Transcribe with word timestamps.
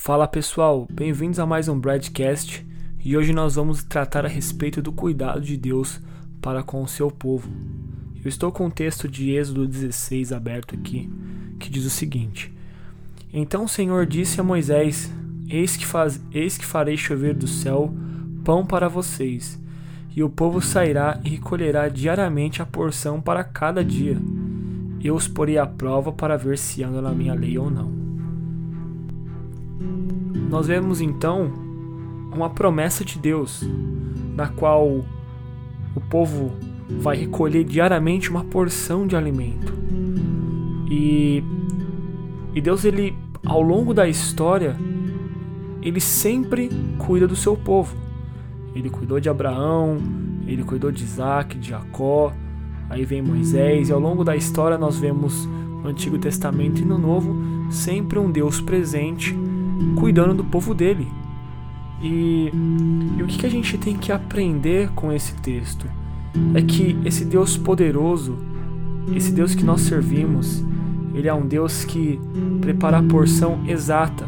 Fala 0.00 0.28
pessoal, 0.28 0.86
bem-vindos 0.90 1.40
a 1.40 1.44
mais 1.44 1.68
um 1.68 1.78
Broadcast 1.78 2.64
e 3.04 3.16
hoje 3.16 3.32
nós 3.32 3.56
vamos 3.56 3.82
tratar 3.82 4.24
a 4.24 4.28
respeito 4.28 4.80
do 4.80 4.92
cuidado 4.92 5.40
de 5.40 5.56
Deus 5.56 6.00
para 6.40 6.62
com 6.62 6.82
o 6.82 6.88
seu 6.88 7.10
povo. 7.10 7.50
Eu 8.24 8.28
estou 8.28 8.52
com 8.52 8.68
o 8.68 8.70
texto 8.70 9.08
de 9.08 9.32
Êxodo 9.32 9.66
16 9.66 10.32
aberto 10.32 10.76
aqui, 10.76 11.10
que 11.58 11.68
diz 11.68 11.84
o 11.84 11.90
seguinte: 11.90 12.54
Então 13.32 13.64
o 13.64 13.68
Senhor 13.68 14.06
disse 14.06 14.40
a 14.40 14.44
Moisés: 14.44 15.12
Eis 15.48 15.76
que, 15.76 15.84
faz, 15.84 16.22
eis 16.32 16.56
que 16.56 16.64
farei 16.64 16.96
chover 16.96 17.34
do 17.34 17.48
céu 17.48 17.92
pão 18.44 18.64
para 18.64 18.88
vocês, 18.88 19.60
e 20.14 20.22
o 20.22 20.30
povo 20.30 20.62
sairá 20.62 21.20
e 21.24 21.30
recolherá 21.30 21.88
diariamente 21.88 22.62
a 22.62 22.66
porção 22.66 23.20
para 23.20 23.42
cada 23.42 23.84
dia. 23.84 24.16
Eu 25.02 25.16
os 25.16 25.26
porei 25.26 25.58
à 25.58 25.66
prova 25.66 26.12
para 26.12 26.38
ver 26.38 26.56
se 26.56 26.84
andam 26.84 27.02
na 27.02 27.12
minha 27.12 27.34
lei 27.34 27.58
ou 27.58 27.68
não. 27.68 27.97
Nós 30.50 30.66
vemos 30.66 31.00
então 31.00 31.50
uma 32.32 32.50
promessa 32.50 33.04
de 33.04 33.18
Deus, 33.18 33.62
na 34.34 34.48
qual 34.48 34.86
o 34.86 36.00
povo 36.08 36.52
vai 37.00 37.16
recolher 37.16 37.64
diariamente 37.64 38.30
uma 38.30 38.44
porção 38.44 39.06
de 39.06 39.16
alimento. 39.16 39.72
E, 40.90 41.42
e 42.54 42.60
Deus, 42.60 42.84
ele, 42.84 43.16
ao 43.44 43.60
longo 43.60 43.92
da 43.92 44.08
história, 44.08 44.76
ele 45.82 46.00
sempre 46.00 46.70
cuida 46.98 47.26
do 47.26 47.36
seu 47.36 47.56
povo. 47.56 47.96
Ele 48.74 48.88
cuidou 48.88 49.20
de 49.20 49.28
Abraão, 49.28 49.98
ele 50.46 50.62
cuidou 50.62 50.90
de 50.90 51.02
Isaac, 51.02 51.58
de 51.58 51.70
Jacó, 51.70 52.32
aí 52.88 53.04
vem 53.04 53.20
Moisés, 53.20 53.88
e 53.88 53.92
ao 53.92 54.00
longo 54.00 54.24
da 54.24 54.36
história 54.36 54.78
nós 54.78 54.96
vemos 54.96 55.46
no 55.82 55.88
Antigo 55.88 56.18
Testamento 56.18 56.80
e 56.80 56.84
no 56.84 56.98
Novo 56.98 57.36
sempre 57.70 58.18
um 58.18 58.30
Deus 58.30 58.60
presente 58.60 59.36
cuidando 59.96 60.34
do 60.34 60.44
povo 60.44 60.74
dele. 60.74 61.08
E, 62.00 62.50
e 63.16 63.22
o 63.22 63.26
que, 63.26 63.44
a 63.44 63.50
gente 63.50 63.76
tem 63.76 63.96
que 63.96 64.12
aprender 64.12 64.90
com 64.94 65.12
esse 65.12 65.34
texto? 65.34 65.86
É 66.54 66.62
que 66.62 66.96
esse 67.04 67.24
Deus 67.24 67.56
poderoso, 67.56 68.38
esse 69.14 69.32
Deus 69.32 69.54
que 69.54 69.64
nós 69.64 69.80
servimos, 69.80 70.64
ele 71.14 71.26
é 71.26 71.34
um 71.34 71.46
Deus 71.46 71.84
que 71.84 72.20
prepara 72.60 72.98
a 72.98 73.02
porção 73.02 73.60
exata. 73.66 74.26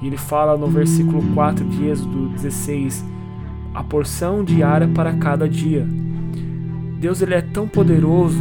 E 0.00 0.06
ele 0.06 0.16
fala 0.16 0.56
no 0.56 0.68
versículo 0.68 1.22
4 1.34 1.64
de 1.64 1.86
Êxodo 1.86 2.28
16: 2.28 3.04
a 3.74 3.82
porção 3.82 4.44
diária 4.44 4.86
para 4.88 5.12
cada 5.14 5.48
dia. 5.48 5.86
Deus 7.00 7.20
ele 7.20 7.34
é 7.34 7.40
tão 7.40 7.66
poderoso, 7.66 8.40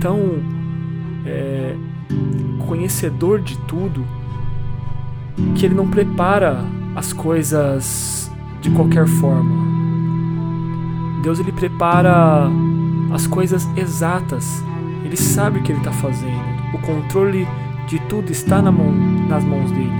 tão 0.00 0.40
é, 1.24 1.76
conhecedor 2.66 3.40
de 3.40 3.56
tudo, 3.58 4.04
que 5.54 5.66
ele 5.66 5.74
não 5.74 5.88
prepara 5.88 6.64
as 6.94 7.12
coisas 7.12 8.30
de 8.60 8.70
qualquer 8.70 9.06
forma. 9.06 9.70
Deus 11.22 11.38
ele 11.38 11.52
prepara 11.52 12.48
as 13.12 13.26
coisas 13.26 13.68
exatas. 13.76 14.64
Ele 15.04 15.16
sabe 15.16 15.58
o 15.58 15.62
que 15.62 15.72
ele 15.72 15.78
está 15.78 15.92
fazendo. 15.92 16.40
O 16.74 16.78
controle 16.78 17.46
de 17.86 17.98
tudo 18.00 18.30
está 18.30 18.62
na 18.62 18.70
mão, 18.70 18.92
nas 19.28 19.44
mãos 19.44 19.70
dele. 19.70 19.90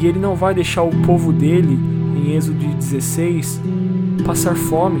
E 0.00 0.06
ele 0.06 0.18
não 0.18 0.36
vai 0.36 0.54
deixar 0.54 0.82
o 0.82 0.90
povo 1.02 1.32
dele, 1.32 1.78
em 2.16 2.32
Êxodo 2.32 2.58
16, 2.58 3.60
passar 4.24 4.54
fome. 4.54 5.00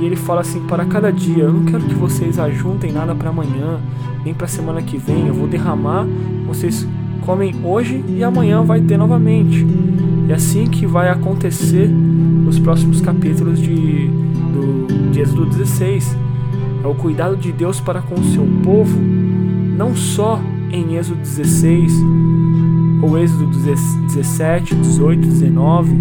E 0.00 0.04
ele 0.04 0.16
fala 0.16 0.40
assim: 0.40 0.60
para 0.66 0.84
cada 0.84 1.12
dia, 1.12 1.44
eu 1.44 1.52
não 1.52 1.64
quero 1.64 1.84
que 1.84 1.94
vocês 1.94 2.38
ajuntem 2.38 2.92
nada 2.92 3.14
para 3.14 3.30
amanhã, 3.30 3.80
nem 4.24 4.32
para 4.32 4.46
semana 4.46 4.80
que 4.80 4.96
vem. 4.96 5.26
Eu 5.26 5.34
vou 5.34 5.46
derramar, 5.46 6.06
vocês 6.46 6.86
comem 7.22 7.54
hoje 7.64 8.04
e 8.08 8.22
amanhã 8.22 8.62
vai 8.62 8.80
ter 8.80 8.96
novamente. 8.96 9.66
E 10.28 10.32
assim 10.32 10.66
que 10.66 10.86
vai 10.86 11.08
acontecer 11.08 11.88
nos 11.88 12.58
próximos 12.58 13.00
capítulos 13.00 13.60
de, 13.60 14.08
do, 14.08 15.10
de 15.10 15.20
Êxodo 15.20 15.46
16. 15.46 16.16
É 16.84 16.86
o 16.86 16.94
cuidado 16.94 17.36
de 17.36 17.52
Deus 17.52 17.80
para 17.80 18.02
com 18.02 18.16
o 18.16 18.24
seu 18.24 18.44
povo, 18.62 18.98
não 19.00 19.94
só 19.94 20.40
em 20.70 20.96
Êxodo 20.96 21.20
16, 21.20 21.92
ou 23.02 23.18
Êxodo 23.18 23.46
17, 23.46 24.74
18, 24.74 25.20
19. 25.20 25.94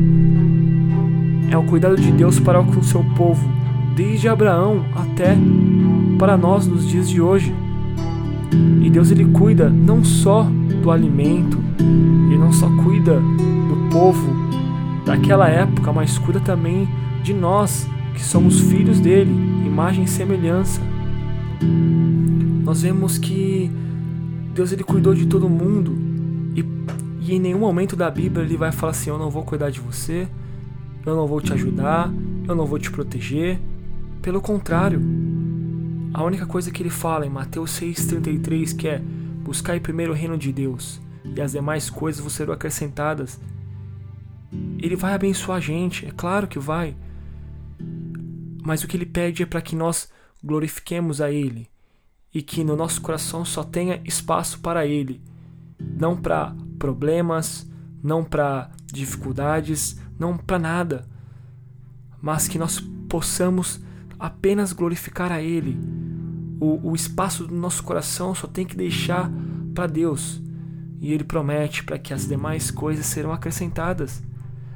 É 1.51 1.57
o 1.57 1.63
cuidado 1.63 1.97
de 1.97 2.11
Deus 2.11 2.39
para 2.39 2.63
com 2.63 2.79
o 2.79 2.83
seu 2.83 3.03
povo, 3.15 3.47
desde 3.95 4.27
Abraão 4.27 4.83
até 4.95 5.37
para 6.17 6.35
nós 6.37 6.65
nos 6.65 6.87
dias 6.87 7.09
de 7.09 7.21
hoje. 7.21 7.53
E 8.81 8.89
Deus 8.89 9.11
ele 9.11 9.25
cuida 9.25 9.69
não 9.69 10.03
só 10.03 10.47
do 10.81 10.91
alimento, 10.91 11.57
ele 12.27 12.37
não 12.37 12.51
só 12.51 12.67
cuida 12.83 13.19
do 13.19 13.89
povo 13.91 14.27
daquela 15.05 15.47
época, 15.47 15.93
mas 15.93 16.17
cuida 16.17 16.39
também 16.39 16.87
de 17.23 17.33
nós, 17.33 17.87
que 18.13 18.23
somos 18.23 18.59
filhos 18.59 18.99
dele, 18.99 19.31
imagem 19.65 20.03
e 20.03 20.07
semelhança. 20.07 20.81
Nós 22.63 22.81
vemos 22.81 23.17
que 23.17 23.71
Deus 24.53 24.71
ele 24.71 24.83
cuidou 24.83 25.13
de 25.13 25.25
todo 25.25 25.47
mundo 25.47 25.95
e, 26.55 26.65
e 27.21 27.35
em 27.35 27.39
nenhum 27.39 27.59
momento 27.59 27.95
da 27.95 28.09
Bíblia 28.09 28.43
ele 28.43 28.57
vai 28.57 28.71
falar 28.71 28.91
assim: 28.91 29.09
Eu 29.09 29.17
não 29.17 29.29
vou 29.29 29.43
cuidar 29.43 29.69
de 29.69 29.79
você, 29.79 30.27
eu 31.05 31.15
não 31.15 31.27
vou 31.27 31.41
te 31.41 31.53
ajudar, 31.53 32.11
eu 32.47 32.55
não 32.55 32.65
vou 32.65 32.79
te 32.79 32.91
proteger. 32.91 33.59
Pelo 34.21 34.41
contrário, 34.41 35.01
a 36.13 36.23
única 36.23 36.45
coisa 36.45 36.69
que 36.69 36.81
ele 36.81 36.89
fala 36.89 37.25
em 37.25 37.29
Mateus 37.29 37.79
6,33 37.79 38.75
que 38.75 38.87
é 38.87 39.01
buscai 39.41 39.79
primeiro 39.79 40.13
o 40.13 40.15
reino 40.15 40.37
de 40.37 40.51
Deus 40.51 41.01
e 41.35 41.41
as 41.41 41.51
demais 41.51 41.89
coisas 41.89 42.23
vos 42.23 42.33
serão 42.33 42.53
acrescentadas. 42.53 43.39
Ele 44.79 44.95
vai 44.95 45.13
abençoar 45.13 45.57
a 45.57 45.61
gente, 45.61 46.05
é 46.05 46.11
claro 46.11 46.47
que 46.47 46.59
vai. 46.59 46.95
Mas 48.63 48.83
o 48.83 48.87
que 48.87 48.97
ele 48.97 49.05
pede 49.05 49.43
é 49.43 49.45
para 49.45 49.61
que 49.61 49.75
nós 49.75 50.09
glorifiquemos 50.43 51.21
a 51.21 51.31
Ele 51.31 51.69
e 52.33 52.41
que 52.41 52.63
no 52.63 52.75
nosso 52.75 53.01
coração 53.01 53.43
só 53.43 53.63
tenha 53.63 54.01
espaço 54.05 54.59
para 54.59 54.85
Ele, 54.85 55.21
não 55.79 56.15
para 56.15 56.55
problemas, 56.79 57.69
não 58.03 58.23
para 58.23 58.71
dificuldades, 58.85 59.99
não 60.17 60.37
para 60.37 60.59
nada, 60.59 61.07
mas 62.21 62.47
que 62.47 62.57
nós 62.57 62.79
possamos 63.09 63.79
apenas 64.17 64.73
glorificar 64.73 65.31
a 65.31 65.41
Ele. 65.41 65.77
O, 66.61 66.91
o 66.91 66.95
espaço 66.95 67.47
do 67.47 67.55
nosso 67.55 67.83
coração 67.83 68.35
só 68.35 68.45
tem 68.45 68.63
que 68.63 68.77
deixar 68.77 69.31
para 69.73 69.87
Deus. 69.87 70.39
E 70.99 71.11
Ele 71.11 71.23
promete 71.23 71.83
para 71.83 71.97
que 71.97 72.13
as 72.13 72.27
demais 72.27 72.69
coisas 72.69 73.07
serão 73.07 73.33
acrescentadas. 73.33 74.21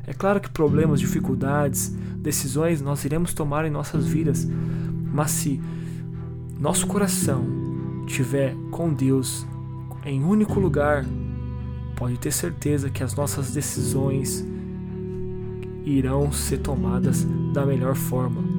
É 0.07 0.11
claro 0.11 0.41
que 0.41 0.49
problemas, 0.49 0.99
dificuldades, 0.99 1.89
decisões 2.17 2.81
nós 2.81 3.05
iremos 3.05 3.35
tomar 3.35 3.65
em 3.65 3.69
nossas 3.69 4.07
vidas, 4.07 4.47
mas 5.13 5.29
se 5.29 5.61
nosso 6.59 6.87
coração 6.87 7.45
tiver 8.07 8.55
com 8.71 8.91
Deus 8.91 9.45
em 10.03 10.23
único 10.23 10.59
lugar, 10.59 11.05
pode 11.95 12.17
ter 12.17 12.31
certeza 12.31 12.89
que 12.89 13.03
as 13.03 13.13
nossas 13.13 13.51
decisões 13.51 14.43
irão 15.83 16.31
ser 16.31 16.57
tomadas 16.57 17.27
da 17.53 17.63
melhor 17.63 17.93
forma 17.93 18.54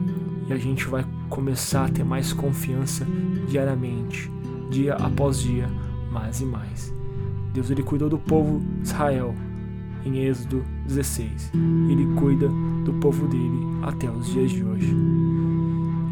e 0.49 0.53
a 0.53 0.57
gente 0.57 0.87
vai 0.87 1.05
começar 1.29 1.87
a 1.87 1.89
ter 1.89 2.05
mais 2.05 2.33
confiança 2.33 3.07
diariamente, 3.49 4.31
dia 4.71 4.95
após 4.95 5.41
dia, 5.41 5.69
mais 6.11 6.41
e 6.41 6.45
mais. 6.45 6.95
Deus 7.53 7.71
ele 7.71 7.83
cuidou 7.83 8.09
do 8.09 8.19
povo 8.19 8.61
de 8.83 8.83
Israel 8.83 9.35
em 10.05 10.19
Êxodo 10.19 10.65
16. 10.87 11.53
Ele 11.91 12.07
cuida 12.15 12.49
do 12.85 12.93
povo 13.01 13.27
dele 13.27 13.61
até 13.83 14.09
os 14.11 14.27
dias 14.27 14.51
de 14.51 14.63
hoje. 14.63 14.95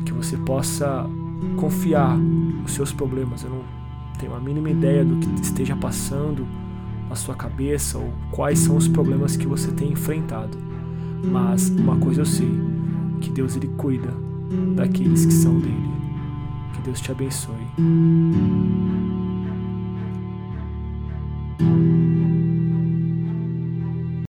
Que 0.05 0.12
você 0.12 0.37
possa 0.39 1.06
confiar 1.56 2.17
nos 2.17 2.73
seus 2.73 2.93
problemas. 2.93 3.44
Eu 3.44 3.50
não 3.50 3.62
tenho 4.19 4.34
a 4.34 4.41
mínima 4.41 4.71
ideia 4.71 5.05
do 5.05 5.17
que 5.17 5.43
esteja 5.43 5.77
passando 5.77 6.47
na 7.09 7.15
sua 7.15 7.34
cabeça 7.34 7.99
ou 7.99 8.12
quais 8.31 8.59
são 8.59 8.76
os 8.76 8.88
problemas 8.88 9.37
que 9.37 9.47
você 9.47 9.70
tem 9.70 9.93
enfrentado. 9.93 10.56
Mas 11.23 11.69
uma 11.69 11.97
coisa 11.97 12.23
eu 12.23 12.26
sei, 12.26 12.50
que 13.25 13.31
Deus 13.31 13.56
ele 13.56 13.69
cuida 13.79 14.15
daqueles 14.76 15.25
que 15.25 15.32
são 15.32 15.59
dele. 15.59 15.91
Que 16.75 16.82
Deus 16.82 17.00
te 17.00 17.11
abençoe. 17.11 17.55